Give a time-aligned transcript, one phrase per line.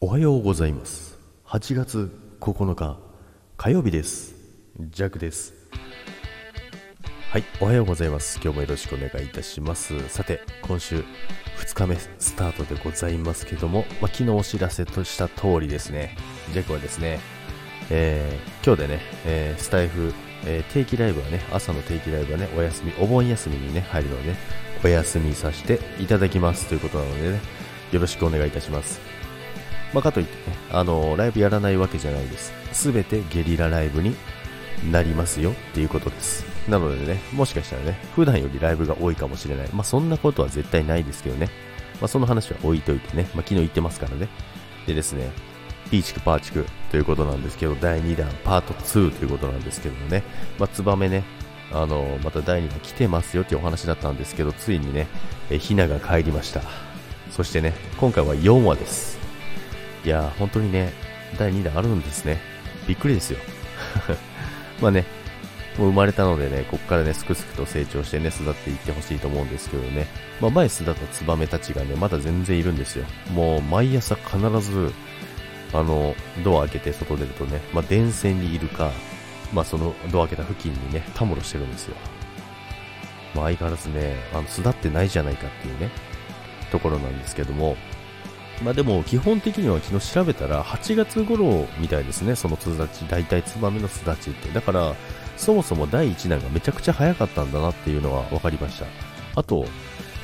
[0.00, 1.18] おはようございます。
[1.44, 2.08] 8月
[2.40, 3.00] 9日
[3.56, 4.36] 火曜日です。
[4.78, 5.54] ジャックです。
[7.30, 8.38] はいおはようございます。
[8.40, 10.08] 今日もよろしくお願いいたします。
[10.08, 11.02] さて今週
[11.56, 16.16] 2日目スタートでございますけども、まあ、昨日お知らせとした通りですね。
[16.52, 17.18] ジャックはですね、
[17.90, 20.14] えー、今日でね、えー、スタイフ、
[20.46, 24.36] えー、定期ライブはね朝の定期ライブはねお休みお盆休みにね入るので、ね、
[24.84, 27.40] お休みさせていただきますということなのでね
[27.90, 29.18] よろしくお願いいたします。
[29.92, 32.52] まあ、かといってね、あのライブやらないわけじゃないです。
[32.72, 34.14] すべてゲリラライブに
[34.90, 36.44] なりますよっていうことです。
[36.68, 39.68] なのでね、もしかしたらね、普段よりライブが多いかもしれない。
[39.72, 41.48] まあ、そんなことは絶対ないですけどね。
[42.00, 44.28] まあ、その話は置いといてね、まあ、昨日言ってますからね。
[44.86, 45.30] でですね、
[45.90, 50.22] ピーチクパーチクということなんですけど、第2弾、パート2ということなんですけどもね、
[50.58, 51.24] まあ、ツバメね、
[51.72, 55.06] あの、また第2弾来てますよっていうお話だったんですけど、ついにね、
[55.50, 56.60] えヒナが帰りました。
[57.30, 59.17] そしてね、今回は4話です。
[60.04, 60.92] いや本当にね、
[61.38, 62.38] 第2弾あるんですね。
[62.86, 63.38] びっくりですよ。
[64.80, 65.04] まあね、
[65.78, 70.06] もう生まれたのでね、ここからね、すくすくと成長してね、育っていってほしいと思うんですけどね、
[70.40, 73.04] まあ、前巣立ったツバメたちがね、まだ全然いるんですよ。
[73.32, 74.92] もう、毎朝必ず、
[75.72, 78.90] あの、ドア開けて外出るとね、まあ、電線にいるか、
[79.52, 81.96] まあ、そのドア開けた付近にね、たむろしてるんですよ。
[83.34, 85.90] まあ、相変わらずね、あの、巣立ってないじゃないかっていうね、
[86.72, 87.76] ところなんですけども、
[88.62, 94.48] まあでも基本的には昨日調べたら8月頃みたいですね、その巣立ち、大体ツバメの巣立ちって。
[94.50, 94.94] だから、
[95.36, 98.86] そもそも第1弾がめちゃくちゃ早かったんだなっていうのは分かりました。
[99.36, 99.66] あと、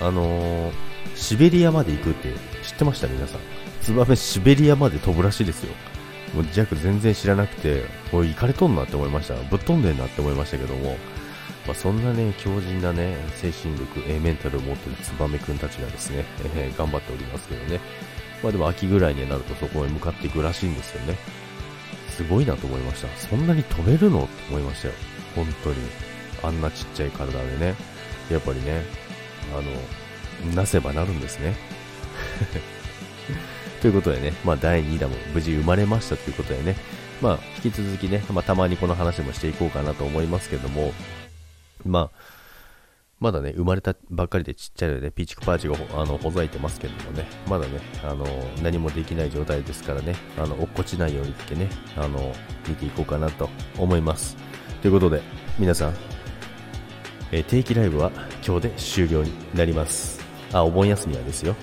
[0.00, 0.72] あのー、
[1.14, 2.32] シベリアまで行くって
[2.64, 3.06] 知ってました？
[3.06, 3.40] 皆さん。
[3.80, 5.72] ツバメシベリアまで飛ぶらしいですよ。
[6.34, 9.34] もうジャック全然知らなくて、これ行かれとんなって思いました。
[9.34, 10.96] ぶっ飛んでんなって思いましたけども、
[11.66, 16.24] まあ、そんなね、強靭なね、精神力、えメンタルを持ってるツバメくんたちがですね、
[16.56, 17.80] えー、頑張っておりますけどね。
[18.42, 21.16] まあでも秋ぐらいになるとそこへ向かっていくらしいんですよね。
[22.10, 23.08] すごいなと思いました。
[23.16, 24.24] そんなに飛べるの？
[24.24, 24.94] って思いましたよ。
[25.34, 25.77] 本当に。
[26.42, 27.74] あんなちっちゃい体でね。
[28.30, 28.83] やっぱりね、
[29.52, 31.56] あの、なせばなるんですね。
[33.80, 36.77] ということでね、まあ第2弾も無事生まれましたということでね、
[37.22, 40.92] まあ引き続きね、まあたまにこの話もしていこうかなと思いますけども、
[41.85, 42.35] まあ、
[43.20, 48.27] まだね、生まれたばっかりでちっちゃいので、ね、ピーチクパーチが あのほざいてますけどもね、まだね、あの
[48.62, 52.34] 何もできない状態ですからね、あの落っこちないようにってね、あの
[52.68, 53.48] 見ていこうかなと
[53.79, 54.36] 思います。
[54.83, 55.23] ということで、
[55.58, 55.95] 皆さん、
[57.33, 58.13] えー、定期ライブは
[58.46, 60.20] 今日で終了になります。
[60.52, 61.57] あ、お盆休みはですよ。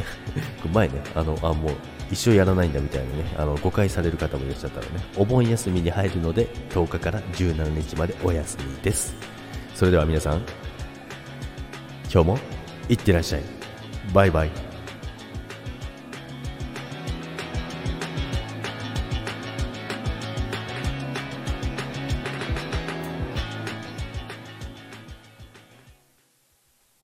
[0.72, 1.72] 前ね、あの、あ、もう
[2.10, 9.35] 一生やらないんだみたいなね、あの、誤解される方もいらっしゃったらね、お盆休みに入るので、10日から17日までお休みです。
[9.76, 10.38] それでは皆さん、
[12.10, 12.38] 今日も
[12.88, 13.42] いってらっしゃい。
[14.14, 14.50] バイバイ。